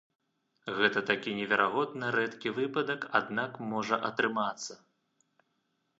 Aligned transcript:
Гэта 0.79 1.03
такі 1.09 1.33
неверагодна 1.39 2.09
рэдкі 2.17 2.55
выпадак, 2.61 3.07
аднак, 3.19 3.51
можа 3.75 3.95
атрымацца. 4.11 4.73